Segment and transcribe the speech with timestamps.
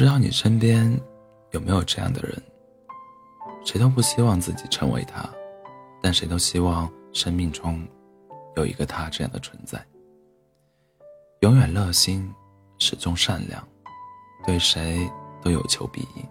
[0.00, 0.98] 不知道你身边
[1.50, 2.42] 有没有这样的人？
[3.66, 5.28] 谁都不希望自己成为他，
[6.00, 7.86] 但谁都希望生命中
[8.56, 9.78] 有一个他这样的存在。
[11.40, 12.34] 永远热心，
[12.78, 13.62] 始终善良，
[14.46, 15.06] 对谁
[15.42, 16.24] 都有求必应。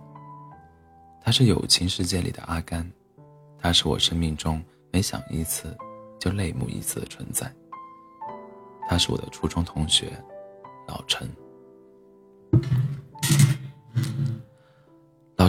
[1.21, 2.92] 他是友情世界里的阿甘，
[3.60, 4.60] 他是我生命中
[4.92, 5.78] 每想一次
[6.18, 7.54] 就泪目一次的存在。
[8.88, 10.11] 他是我的初中同学，
[10.88, 11.29] 老陈。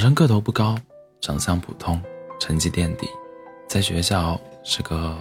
[0.00, 0.78] 老陈个头不高，
[1.20, 2.00] 长相普通，
[2.38, 3.06] 成绩垫底，
[3.68, 5.14] 在学校是个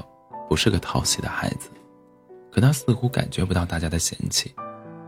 [0.47, 1.69] 不是个讨喜的孩子。
[2.49, 4.55] 可他似乎感觉不到大家的嫌弃，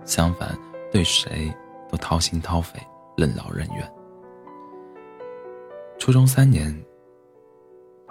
[0.03, 0.59] 相反，
[0.91, 1.49] 对谁
[1.89, 2.85] 都掏心掏肺，
[3.15, 3.93] 任劳任怨。
[5.97, 6.77] 初中三年，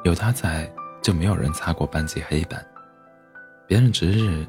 [0.02, 0.66] 有他在，
[1.02, 2.66] 就没有人擦过班级黑板。
[3.68, 4.46] 别人值日，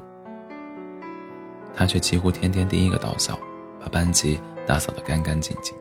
[1.74, 3.38] 他却几乎天天第一个到校，
[3.78, 5.76] 把班级打扫得干干净净。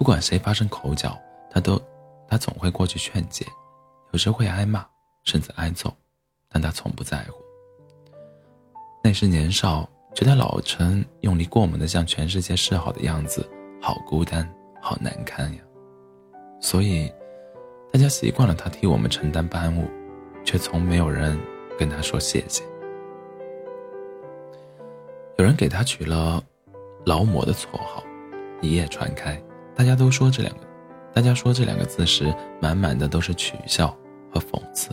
[0.00, 1.14] 不管谁发生口角，
[1.50, 1.78] 他都，
[2.26, 3.44] 他总会过去劝解，
[4.12, 4.82] 有时会挨骂，
[5.24, 5.94] 甚至挨揍，
[6.48, 7.34] 但他从不在乎。
[9.04, 13.46] 那时年少，觉得老陈用力过猛的向全世界示好的样子，
[13.78, 15.60] 好孤单，好难堪呀。
[16.62, 17.12] 所以，
[17.92, 19.86] 大家习惯了他替我们承担班务，
[20.46, 21.38] 却从没有人
[21.78, 22.64] 跟他说谢谢。
[25.36, 26.42] 有人给他取了
[27.04, 28.02] “劳模”的绰号，
[28.62, 29.38] 一夜传开。
[29.80, 30.66] 大家都说这两个，
[31.10, 33.88] 大家说这两个字时，满满的都是取笑
[34.30, 34.90] 和讽刺。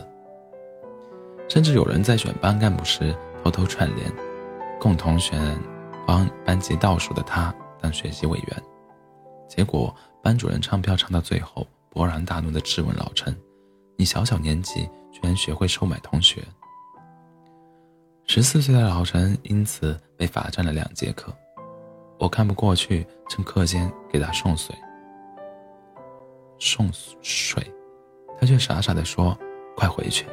[1.46, 4.10] 甚至有人在选班干部时偷偷串联，
[4.80, 5.38] 共同选
[6.06, 8.62] 帮班级倒数的他当学习委员。
[9.46, 13.38] 结果班主任唱票唱到最后，勃然大怒的质问老陈
[13.98, 16.42] ：“你小小年纪居然学会收买同学？”
[18.24, 21.30] 十四岁的老陈因此被罚站了两节课。
[22.18, 24.74] 我看不过去，趁课间给他送水。
[26.58, 26.90] 送
[27.22, 27.62] 水，
[28.40, 29.38] 他却傻傻的说
[29.76, 30.26] ：“快回去，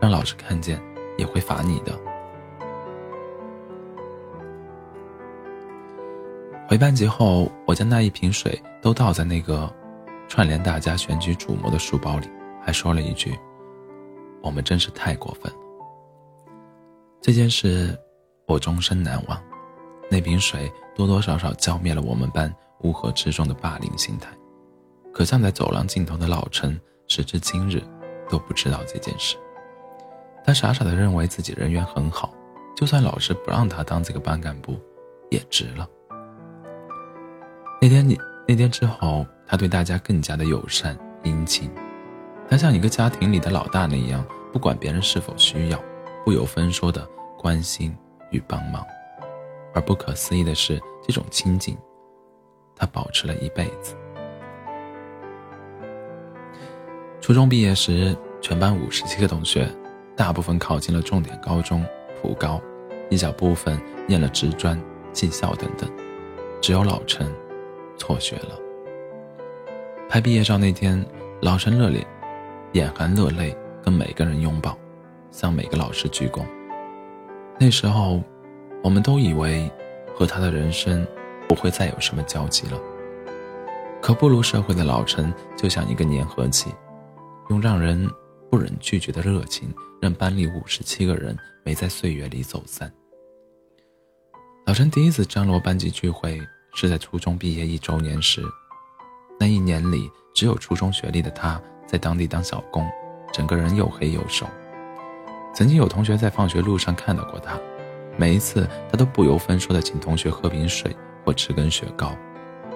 [0.00, 0.80] 让老师看见
[1.18, 1.98] 也会罚你的。”
[6.68, 9.68] 回班级后，我将那一瓶水都倒在那个
[10.28, 12.28] 串联大家选举主谋的书包里，
[12.62, 13.36] 还说了一句
[14.40, 15.58] ：“我们真是太过分了。”
[17.20, 17.98] 这件事，
[18.46, 19.42] 我终身难忘。
[20.10, 24.30] 那瓶水多多少少浇灭了我们班乌合之众的霸凌心态，
[25.12, 27.82] 可站在走廊尽头的老陈，时至今日
[28.28, 29.36] 都不知道这件事。
[30.44, 32.32] 他傻傻的认为自己人缘很好，
[32.76, 34.78] 就算老师不让他当这个班干部，
[35.30, 35.88] 也值了。
[37.80, 41.70] 那天你那天之后，他对大家更加的友善殷勤，
[42.48, 45.82] 他像一个家庭里的老大那样，不管别人是否需要，
[46.24, 47.96] 不由分说的关心
[48.30, 48.84] 与帮忙。
[49.74, 51.76] 而不可思议的是，这种亲近，
[52.76, 53.96] 他保持了一辈子。
[57.20, 59.68] 初中毕业时，全班五十七个同学，
[60.16, 61.84] 大部分考进了重点高中
[62.22, 62.60] 普高，
[63.10, 63.76] 一小部分
[64.06, 64.80] 念了职专、
[65.10, 65.90] 技校等等，
[66.60, 67.26] 只有老陈
[67.98, 68.58] 辍学了。
[70.08, 71.04] 拍毕业照那天，
[71.42, 72.06] 老陈热烈，
[72.74, 74.78] 眼含热泪，跟每个人拥抱，
[75.32, 76.44] 向每个老师鞠躬。
[77.58, 78.22] 那时候。
[78.84, 79.68] 我们都以为，
[80.14, 81.06] 和他的人生
[81.48, 82.78] 不会再有什么交集了。
[84.02, 86.66] 可步入社会的老陈，就像一个粘合剂，
[87.48, 88.06] 用让人
[88.50, 91.34] 不忍拒绝的热情，让班里五十七个人
[91.64, 92.92] 没在岁月里走散。
[94.66, 96.38] 老陈第一次张罗班级聚会，
[96.74, 98.42] 是在初中毕业一周年时。
[99.40, 102.86] 那一年里，只有初中学历的他，在当地当小工，
[103.32, 104.46] 整个人又黑又瘦。
[105.54, 107.58] 曾经有同学在放学路上看到过他。
[108.16, 110.94] 每一次，他都不由分说的请同学喝瓶水
[111.24, 112.16] 或吃根雪糕，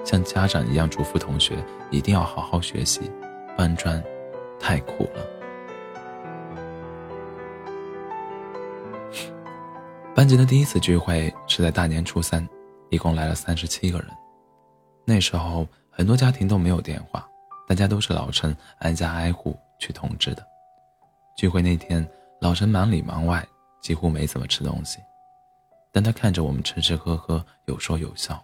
[0.05, 1.57] 像家长一样嘱咐同学
[1.91, 3.11] 一定要好好学习，
[3.57, 4.03] 搬砖
[4.59, 5.25] 太苦了。
[10.15, 12.47] 班级的第一次聚会是在大年初三，
[12.91, 14.09] 一共来了三十七个人。
[15.05, 17.25] 那时候很多家庭都没有电话，
[17.69, 20.45] 大家都是老陈挨家挨户去通知的。
[21.37, 22.05] 聚会那天，
[22.41, 23.47] 老陈忙里忙外，
[23.81, 24.99] 几乎没怎么吃东西。
[25.93, 28.43] 但他看着我们吃吃喝喝，有说有笑，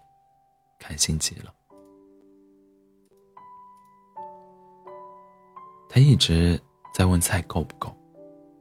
[0.79, 1.53] 开心极了。
[5.89, 6.61] 他一直
[6.93, 7.95] 在问菜够不够，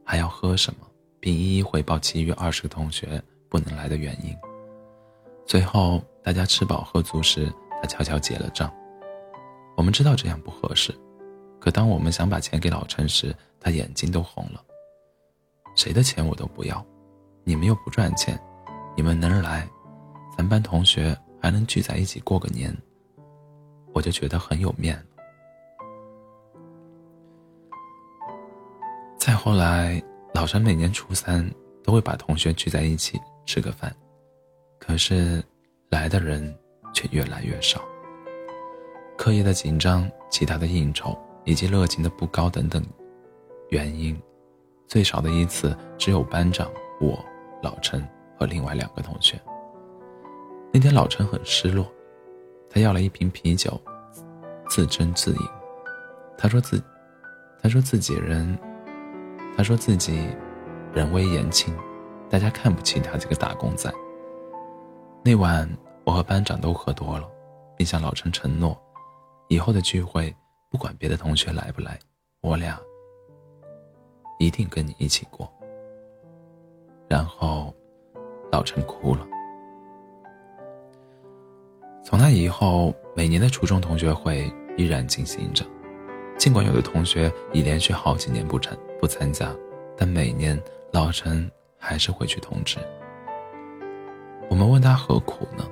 [0.04, 0.86] 还要喝什么，
[1.18, 4.36] 并一一汇报其余二十个同学不能来的原因。
[5.44, 7.52] 最后大家吃饱喝足时，
[7.82, 8.72] 他悄悄结了账。
[9.76, 10.94] 我们知道这样不合适，
[11.58, 14.64] 可当我们想把钱给老陈时，他眼睛都红了。
[15.74, 16.86] 谁的钱我都不要，
[17.42, 18.40] 你们又不赚钱。
[18.96, 19.68] 你们能来，
[20.36, 22.76] 咱班同学还能聚在一起过个年，
[23.92, 24.96] 我就觉得很有面。
[29.18, 30.02] 再后来，
[30.32, 31.48] 老陈每年初三
[31.82, 33.94] 都会把同学聚在一起吃个饭，
[34.78, 35.42] 可是
[35.88, 36.56] 来的人
[36.92, 37.80] 却越来越少。
[39.16, 42.84] 课业的紧张、其他的应酬以及热情的不高等等
[43.70, 44.20] 原因，
[44.86, 46.70] 最少的一次只有班长、
[47.00, 47.18] 我、
[47.62, 48.06] 老陈
[48.38, 49.40] 和另外两个同学。
[50.72, 51.86] 那天老陈很失落，
[52.68, 53.80] 他要了一瓶啤酒，
[54.68, 55.48] 自斟自饮。
[56.36, 56.82] 他说自，
[57.62, 58.58] 他说自己人。
[59.56, 60.28] 他说自己
[60.92, 61.72] 人微言轻，
[62.28, 63.88] 大家看不起他这个打工仔。
[65.24, 65.70] 那晚
[66.04, 67.30] 我和班长都喝多了，
[67.76, 68.76] 并向老陈承诺，
[69.46, 70.34] 以后的聚会
[70.72, 71.96] 不管别的同学来不来，
[72.40, 72.76] 我俩
[74.40, 75.48] 一定跟你一起过。
[77.08, 77.72] 然后
[78.54, 79.26] 老陈哭了。
[82.04, 85.64] 从那以后，每年的初中同学会依然进行着。
[86.38, 89.52] 尽管有的同学已连续好几年不参不参加，
[89.96, 90.56] 但每年
[90.92, 92.78] 老陈还是会去通知。
[94.48, 95.68] 我们问他何苦呢？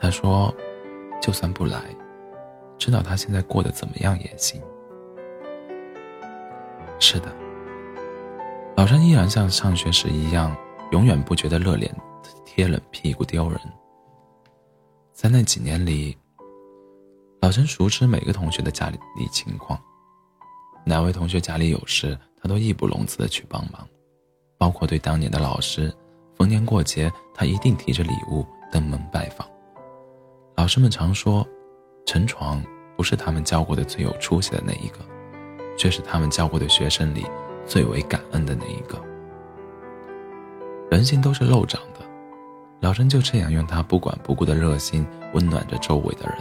[0.00, 0.54] 他说
[1.20, 1.78] ：“就算不来，
[2.78, 4.62] 知道他现在过得怎么样也行。”
[6.98, 7.30] 是的，
[8.76, 10.56] 老陈依然像上学时一样，
[10.92, 11.94] 永远不觉得热脸
[12.44, 13.58] 贴冷屁股丢人。
[15.12, 16.16] 在那几年里。
[17.40, 18.96] 老陈熟知每个同学的家里
[19.32, 19.76] 情况，
[20.86, 23.84] 哪位同学家里有事，他都义不容辞的去帮忙，
[24.56, 25.92] 包括对当年的老师，
[26.36, 29.44] 逢年过节他一定提着礼物登门拜访。
[30.54, 31.44] 老师们常说，
[32.06, 32.64] 陈闯
[32.96, 35.00] 不是他们教过的最有出息的那一个，
[35.76, 37.26] 却是他们教过的学生里
[37.66, 39.04] 最为感恩的那一个。
[40.92, 42.00] 人心都是漏长的，
[42.80, 46.36] 老陈就这样用他不管不顾的热心温暖着周围的人。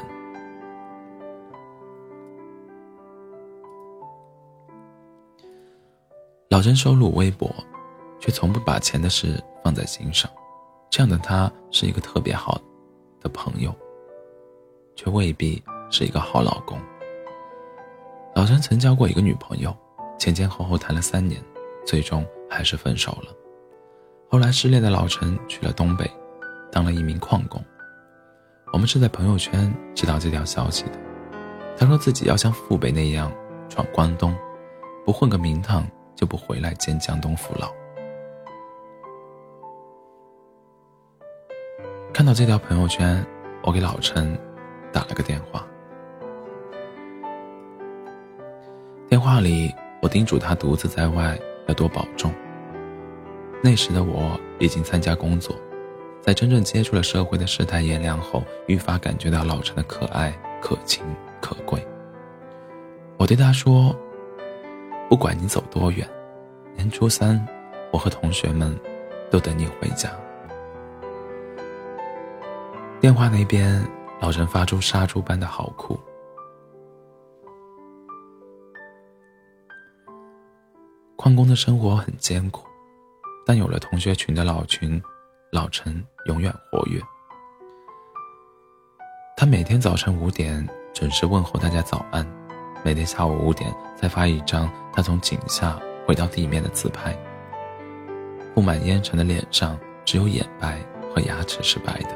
[6.49, 7.49] 老陈收入微薄，
[8.19, 10.29] 却从不把钱的事放在心上。
[10.89, 12.59] 这样的他是一个特别好
[13.21, 13.73] 的朋友，
[14.97, 16.77] 却未必是一个好老公。
[18.35, 19.73] 老陈曾交过一个女朋友，
[20.19, 21.41] 前前后后谈了三年，
[21.85, 23.33] 最终还是分手了。
[24.31, 26.09] 后来失恋的老陈去了东北，
[26.71, 27.61] 当了一名矿工。
[28.71, 30.91] 我们是在朋友圈知道这条消息的。
[31.77, 33.29] 他说自己要像父辈那样
[33.67, 34.33] 闯关东，
[35.05, 35.85] 不混个名堂。
[36.13, 37.71] 就不回来见江东父老。
[42.13, 43.25] 看到这条朋友圈，
[43.63, 44.37] 我给老陈
[44.93, 45.65] 打了个电话。
[49.09, 51.35] 电话里，我叮嘱他独自在外
[51.67, 52.31] 要多保重。
[53.61, 55.55] 那时的我已经参加工作，
[56.21, 60.31] 在真正接触了社会的世态炎凉后，愈发感觉到老陈的可爱、
[60.61, 61.03] 可亲、
[61.39, 61.85] 可贵。
[63.17, 63.95] 我对他说。
[65.09, 66.09] 不管你走多远，
[66.73, 67.45] 年初三，
[67.91, 68.73] 我和同学们
[69.29, 70.09] 都等你回家。
[73.01, 73.85] 电话那边，
[74.21, 75.99] 老陈发出杀猪般的嚎哭。
[81.17, 82.65] 矿工的生活很艰苦，
[83.45, 85.01] 但有了同学群的老群，
[85.51, 87.01] 老陈永远活跃。
[89.35, 92.25] 他每天早晨五点准时问候大家早安。
[92.83, 97.15] 每天下午五点再发一张他从井下回到地面的自拍。
[98.53, 100.79] 布满烟尘的脸上只有眼白
[101.13, 102.09] 和牙齿是白的，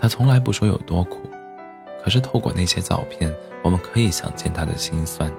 [0.00, 1.30] 他从来不说有多苦，
[2.02, 5.30] 可是透过那些照片，我们可以想见他的心酸。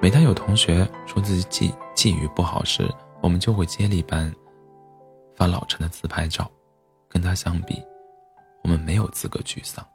[0.00, 2.88] 每当有同学说自己际际遇不好时，
[3.22, 4.30] 我们就会接力般
[5.36, 6.50] 发老陈的自拍照，
[7.08, 7.80] 跟他相比，
[8.64, 9.86] 我们没有资格沮丧。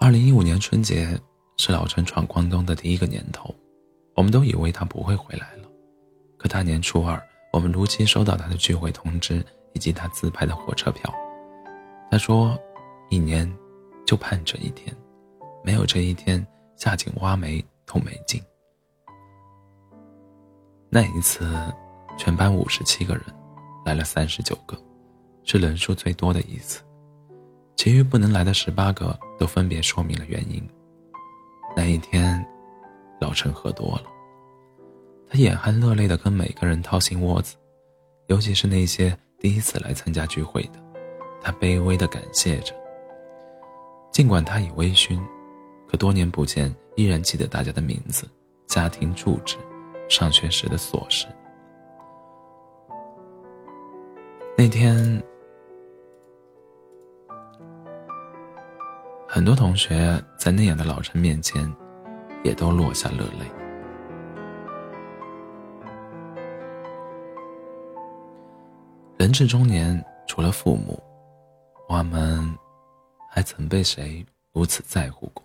[0.00, 1.16] 二零一五年春节
[1.56, 3.54] 是老陈闯关东的第一个年头，
[4.16, 5.68] 我们都以为他不会回来了。
[6.36, 7.22] 可大年初二，
[7.52, 11.14] 我们如期收到他的聚会通知以及他自拍的火车票。
[12.10, 12.58] 他说
[13.10, 13.46] ：“一年
[14.10, 14.92] 就盼这一天，
[15.62, 18.42] 没有这一天，下井挖煤都没劲。”
[20.90, 21.48] 那一次，
[22.18, 23.24] 全班五十七个人，
[23.86, 24.76] 来了三十九个，
[25.44, 26.82] 是人数最多的一次。
[27.76, 30.60] 其余不能来的十八个都分别说明了原因。
[31.76, 32.44] 那一天，
[33.20, 34.06] 老陈喝多了，
[35.28, 37.54] 他眼含热泪的跟每个人掏心窝子，
[38.26, 40.82] 尤其是那些第一次来参加聚会的，
[41.40, 42.74] 他卑微的感谢着。
[44.10, 45.18] 尽管他已微醺，
[45.88, 48.28] 可多年不见，依然记得大家的名字，
[48.66, 49.56] 家庭住址、
[50.08, 51.26] 上学时的琐事。
[54.58, 55.22] 那天，
[59.26, 61.72] 很多同学在那样的老陈面前，
[62.42, 63.50] 也都落下热泪。
[69.16, 71.02] 人至中年，除了父母，
[71.88, 72.46] 我们
[73.32, 75.44] 还曾被谁如此在乎过？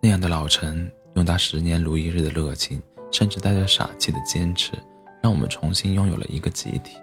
[0.00, 4.72] 那样的老陈，用他十年如一日的热情，甚至带着傻气的坚持，
[5.20, 6.96] 让我们重新拥有了一个集体，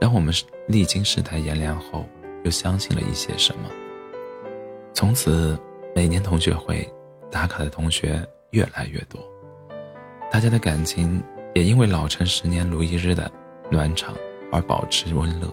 [0.00, 0.34] 让我们
[0.66, 2.04] 历经世态炎凉后，
[2.42, 3.70] 又相信了一些什么。
[4.92, 5.56] 从此，
[5.94, 6.92] 每年同学会
[7.30, 9.20] 打卡的同学越来越多，
[10.32, 11.22] 大家的感情
[11.54, 13.30] 也因为老陈十年如一日的
[13.70, 14.16] 暖场
[14.50, 15.46] 而保持温热。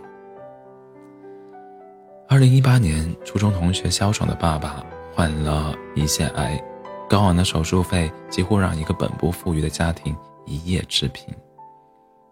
[2.31, 4.85] 二零一八年，初中同学肖爽的爸爸。
[5.15, 6.63] 患了胰腺癌，
[7.09, 11.25] 高昂的手术费几乎让一个本不富裕的家庭一夜致贫。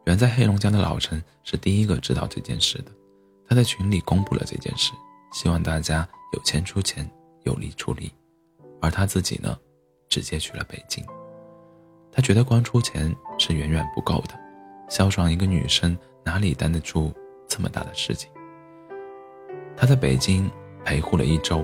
[0.06, 2.92] 远在黑龙江的老陈是第一个知道这件事的，
[3.50, 4.92] 他在群里公布了这件事，
[5.34, 7.10] 希望大家有钱出钱，
[7.44, 8.13] 有力出力。
[8.80, 9.58] 而他自己呢，
[10.08, 11.04] 直接去了北京。
[12.12, 14.39] 他觉得光出钱是远远不够的，
[14.89, 17.12] 肖爽一个女生哪里担得住
[17.48, 18.30] 这么大的事情？
[19.77, 20.50] 他在北京
[20.84, 21.63] 陪护了一周。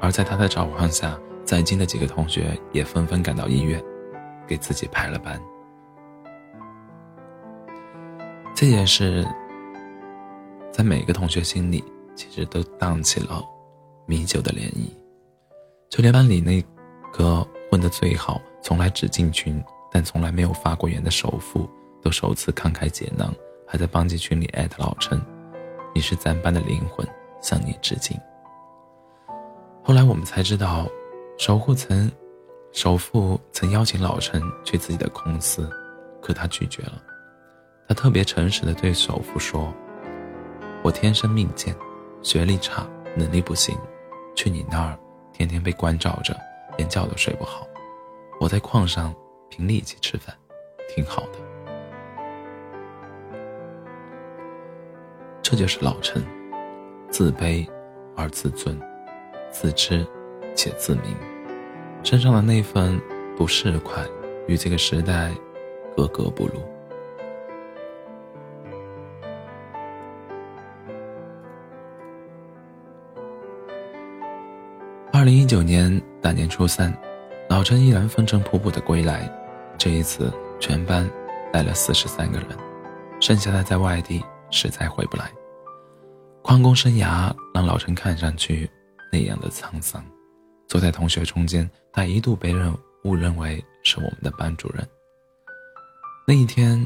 [0.00, 3.82] 而在他的召唤下，在京的几个同学也纷纷赶到医院，
[4.46, 5.40] 给自己排了班。
[8.54, 9.26] 这件事，
[10.72, 11.84] 在每个同学心里，
[12.14, 13.42] 其实都荡起了
[14.06, 14.90] 米酒的涟漪。
[15.90, 16.62] 就连班里那
[17.12, 21.68] 个混得最好、从来只进群但从来没有发过言的首富，
[22.02, 23.34] 都首次慷慨解囊，
[23.66, 25.20] 还在班级群里艾特老陈
[25.94, 27.06] ：“你是咱班的灵魂，
[27.40, 28.18] 向你致敬。”
[29.82, 30.86] 后来我们才知道，
[31.38, 32.10] 首富曾，
[32.72, 35.70] 首富曾邀请老陈去自己的公司，
[36.20, 37.00] 可他拒绝了。
[37.86, 39.72] 他特别诚实的对首富说
[40.82, 41.76] ：“我天生命贱，
[42.22, 43.78] 学历差，能力不行，
[44.34, 44.98] 去你那儿
[45.32, 46.34] 天天被关照着，
[46.78, 47.66] 连觉都睡不好。
[48.40, 49.14] 我在矿上
[49.50, 50.34] 凭力气吃饭，
[50.88, 51.38] 挺好的。”
[55.54, 56.20] 这就是老陈，
[57.08, 57.64] 自卑
[58.16, 58.76] 而自尊。
[59.52, 60.04] 自知，
[60.52, 61.14] 且自明，
[62.02, 63.00] 身上的那份
[63.36, 64.04] 不适快，
[64.48, 65.30] 与这个时代
[65.96, 66.54] 格格不入。
[75.12, 76.92] 二零一九年大年初三，
[77.48, 79.32] 老陈依然风尘仆仆的归来，
[79.78, 81.08] 这一次全班
[81.52, 82.48] 来了四十三个人，
[83.20, 84.20] 剩下的在外地，
[84.50, 85.30] 实在回不来。
[86.44, 88.70] 矿工生涯让老陈看上去。
[89.10, 90.04] 那样的沧桑，
[90.66, 94.86] 坐在同学中间，他一度被人误认为是我们的班主任。
[96.26, 96.84] 那一天，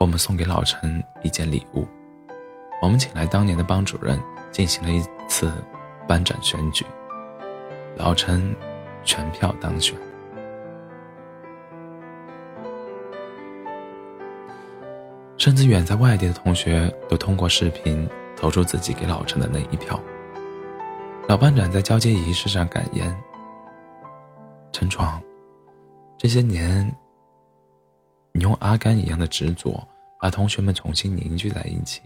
[0.00, 1.86] 我们送给老陈一件礼物，
[2.82, 5.52] 我们请来当年的班主任进行了一次
[6.08, 6.84] 班长选举，
[7.96, 8.54] 老陈
[9.04, 9.96] 全票当选，
[15.38, 19.98] 甚至远在外地的同学都通过视频投出自己给老陈的那一票。
[21.28, 23.12] 老班长在交接仪式上感言
[24.70, 25.20] ：“陈闯，
[26.16, 26.86] 这些年，
[28.32, 29.82] 你用阿甘一样的执着，
[30.20, 32.02] 把同学们重新凝聚在一起，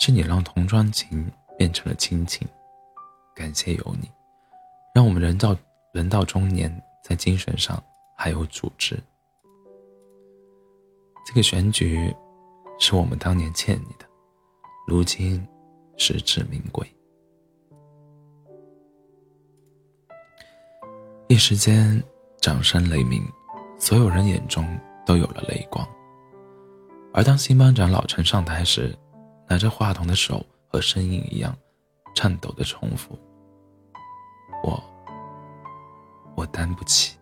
[0.00, 2.48] 是你让同窗情变成了亲情。
[3.34, 4.10] 感谢有你，
[4.94, 5.54] 让我们人到
[5.92, 7.80] 人到中年，在精神上
[8.16, 8.98] 还有组织。
[11.24, 12.12] 这个选举，
[12.78, 14.06] 是我们当年欠你的，
[14.86, 15.46] 如今
[15.96, 16.86] 实至名归。”
[21.28, 22.00] 一时间，
[22.40, 23.20] 掌声雷鸣，
[23.78, 24.64] 所有人眼中
[25.04, 25.84] 都有了泪光。
[27.12, 28.96] 而当新班长老陈上台时，
[29.48, 31.56] 拿着话筒的手和声音一样
[32.14, 33.18] 颤抖的重复
[34.62, 34.80] ：“我，
[36.36, 37.16] 我担不起。”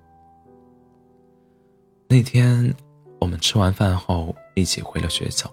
[2.07, 2.75] 那天，
[3.21, 5.51] 我们吃完饭后一起回了学校，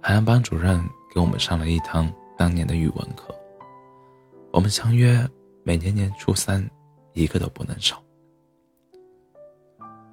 [0.00, 3.34] 还让班主任给我们上了一堂当年的语文课。
[4.52, 5.28] 我们相约
[5.62, 6.68] 每年年初三。
[7.14, 8.02] 一个都不能少。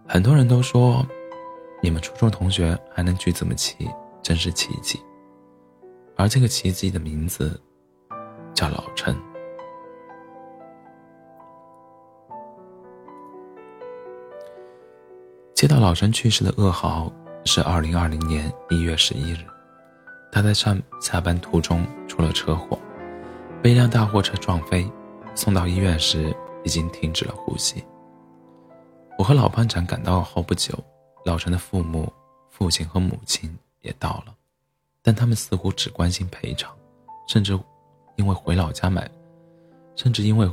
[0.06, 1.06] 很多人都说，
[1.82, 3.90] 你们初中同学还能聚这么齐，
[4.22, 5.00] 真是奇迹。
[6.18, 7.58] 而这个奇迹的名字，
[8.54, 9.16] 叫老陈。
[15.56, 17.10] 接到老陈去世的噩耗
[17.46, 19.46] 是二零二零年一月十一日，
[20.32, 22.78] 他在上下班途中出了车祸，
[23.62, 24.90] 被一辆大货车撞飞，
[25.36, 26.36] 送到医院时。
[26.66, 27.82] 已经停止了呼吸。
[29.18, 30.78] 我和老班长赶到后不久，
[31.24, 32.12] 老陈的父母、
[32.50, 34.36] 父亲和母亲也到了，
[35.02, 36.76] 但他们似乎只关心赔偿，
[37.30, 37.58] 甚至
[38.18, 39.10] 因为回老家买，
[39.96, 40.46] 甚至因为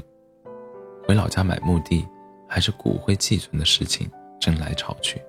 [1.04, 2.06] 回老家买墓地
[2.49, 4.09] 还是骨灰寄存的事情
[4.40, 5.21] 争来吵去。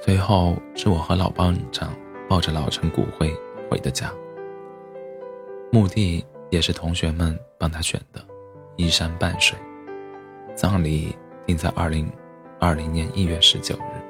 [0.00, 1.92] 最后是我和老班长
[2.28, 3.34] 抱着老陈骨灰
[3.70, 4.12] 回的家。
[5.70, 8.24] 墓地也是同学们帮他选的，
[8.76, 9.58] 依山傍水。
[10.54, 12.10] 葬礼定在二零
[12.60, 14.02] 二零年一月十九日。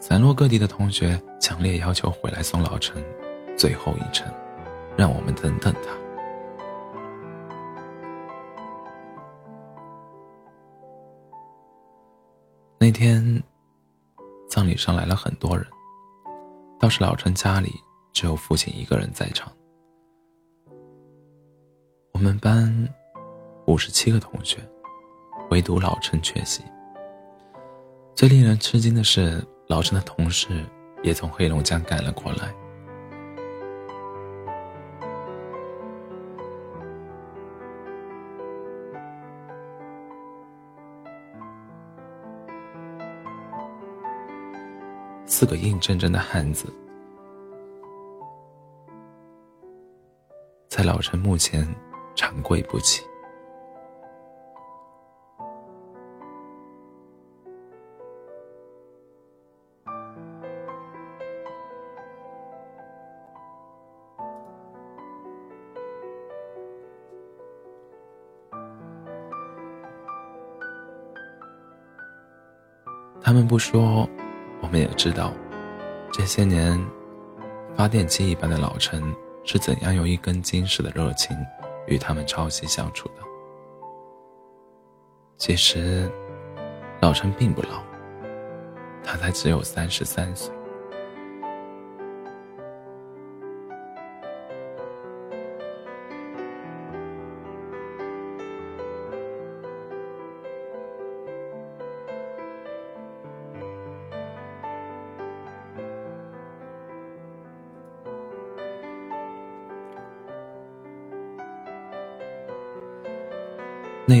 [0.00, 3.00] 散落各地的同学强烈要求回来送老陈
[3.56, 4.26] 最后一程，
[4.96, 5.96] 让我们等等他。
[12.80, 13.40] 那天，
[14.48, 15.64] 葬礼上来了很多人，
[16.82, 17.80] 倒是老陈家里
[18.12, 19.52] 只有父亲一个人在场。
[22.12, 22.88] 我们班
[23.68, 24.58] 五十七个同学，
[25.50, 26.60] 唯独老陈缺席。
[28.16, 30.66] 最令人吃惊的是，老陈的同事
[31.04, 32.52] 也从黑龙江赶了过来。
[45.34, 46.66] 四个硬铮铮的汉子，
[50.68, 51.66] 在老陈墓前。
[52.14, 53.02] 长跪不起。
[73.22, 74.06] 他们不说，
[74.62, 75.34] 我们也知道，
[76.10, 76.82] 这些年，
[77.76, 79.02] 发电机一般的老陈
[79.44, 81.36] 是怎样用一根金似的热情。
[81.88, 83.14] 与他们朝夕相处的，
[85.36, 86.08] 其实
[87.00, 87.82] 老陈并不老，
[89.02, 90.54] 他才只有三十三岁。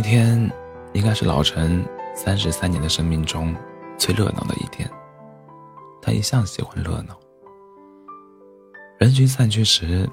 [0.04, 0.50] 那天
[0.94, 1.80] 应该是老陈
[2.12, 3.54] 三十三年的生命中
[3.96, 4.90] 最热闹的一天。
[6.02, 7.16] 他一向喜欢热闹。
[8.98, 10.10] 人群散去时，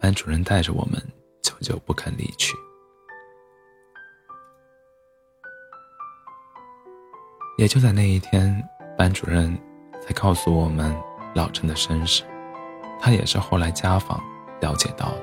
[0.00, 0.94] 班主任带着我们
[1.42, 2.56] 久久不肯离去。
[7.58, 9.54] 也就在那一天，班主任
[10.00, 10.96] 才告诉我们
[11.34, 12.24] 老陈的身世。
[12.98, 14.18] 他也是后来家访
[14.62, 15.22] 了解到的。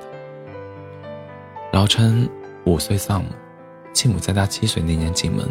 [1.72, 2.30] 老陈
[2.66, 3.30] 五岁丧母。
[3.96, 5.48] 继母在他七岁那年进门，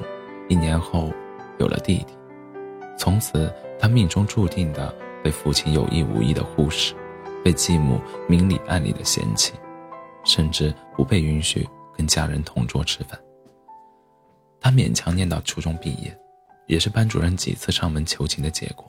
[0.48, 1.12] 一年后
[1.58, 2.16] 有了弟弟，
[2.96, 6.94] 从此他命中注定的被父亲有意无意的忽视，
[7.44, 9.54] 被继母明里暗里的嫌弃，
[10.24, 13.20] 甚至不被允许跟家人同桌吃饭。
[14.62, 16.16] 他勉强念到初中毕业，
[16.68, 18.86] 也是班主任几次上门求情的结果，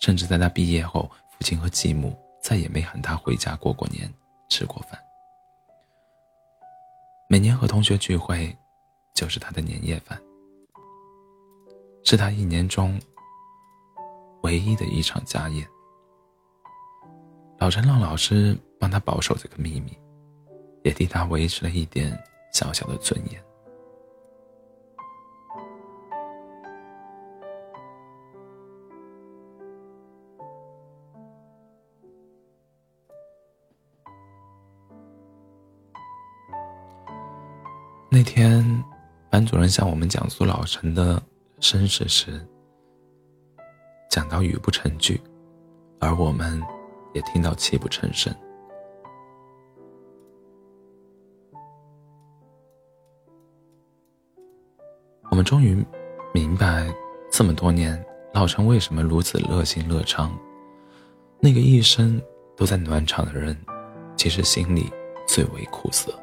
[0.00, 4.12] 甚至在他毕业后，父亲和继母再也没喊他回家过过年、
[4.48, 4.98] 吃过饭。
[7.28, 8.52] 每年和同学聚会。
[9.14, 10.20] 就是他的年夜饭，
[12.02, 13.00] 是他一年中
[14.42, 15.66] 唯一的一场家宴。
[17.58, 19.96] 老陈让老师帮他保守这个秘密，
[20.82, 22.18] 也替他维持了一点
[22.52, 23.40] 小小的尊严。
[38.10, 38.82] 那天。
[39.32, 41.20] 班主任向我们讲述老陈的
[41.58, 42.46] 身世时，
[44.10, 45.18] 讲到语不成句，
[46.00, 46.62] 而我们
[47.14, 48.30] 也听到泣不成声。
[55.30, 55.82] 我们终于
[56.34, 56.94] 明白，
[57.30, 60.38] 这么多年老陈为什么如此乐心乐昌。
[61.40, 62.20] 那个一生
[62.54, 63.56] 都在暖场的人，
[64.14, 64.92] 其实心里
[65.26, 66.21] 最为苦涩。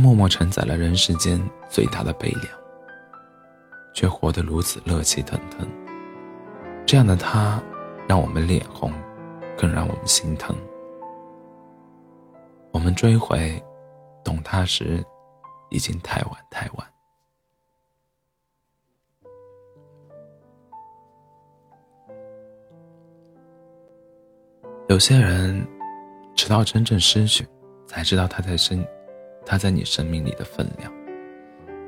[0.00, 2.46] 默默承载了人世间最大的悲凉，
[3.92, 5.68] 却活得如此热气腾腾。
[6.86, 7.62] 这样的他，
[8.08, 8.90] 让我们脸红，
[9.58, 10.56] 更让我们心疼。
[12.72, 13.62] 我们追回，
[14.24, 15.04] 懂他时，
[15.68, 16.86] 已经太晚太晚。
[24.88, 25.62] 有些人，
[26.34, 27.46] 直到真正失去，
[27.86, 28.82] 才知道他在身，
[29.44, 30.92] 他在你生命里的分量。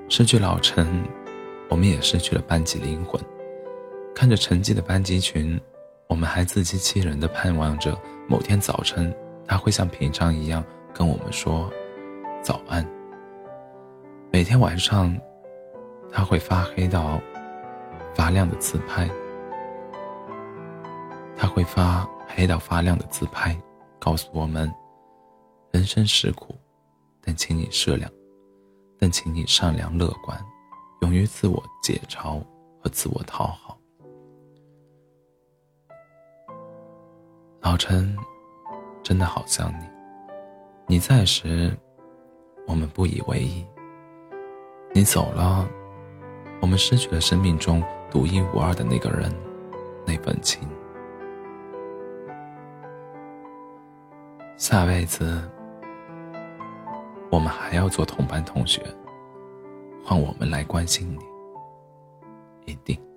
[0.08, 1.02] 失去老陈，
[1.68, 3.20] 我们也失去了班级灵魂。
[4.14, 5.58] 看着沉寂的班级群，
[6.06, 9.14] 我们还自欺欺人的盼望着某天早晨，
[9.46, 10.62] 他会像平常一样
[10.92, 11.72] 跟我们说
[12.42, 12.86] 早安。
[14.30, 15.16] 每天晚上，
[16.10, 17.20] 他会发黑到
[18.14, 19.08] 发亮的自拍，
[21.36, 23.56] 他会发黑到发亮的自拍，
[23.98, 24.70] 告诉我们：
[25.70, 26.54] 人生实苦，
[27.24, 28.10] 但请你善良，
[28.98, 30.38] 但请你善良乐观，
[31.02, 32.42] 勇于自我解嘲
[32.82, 33.78] 和自我讨好。
[37.60, 38.16] 老陈，
[39.04, 39.86] 真的好想你。
[40.88, 41.72] 你在时，
[42.66, 43.64] 我们不以为意；
[44.92, 45.64] 你走了，
[46.60, 47.80] 我们失去了生命中
[48.10, 49.32] 独一无二的那个人，
[50.04, 50.68] 那份情。
[54.56, 55.40] 下辈子，
[57.32, 58.82] 我们还要做同班同学，
[60.04, 61.18] 换我们来关心
[62.66, 63.11] 你，一定。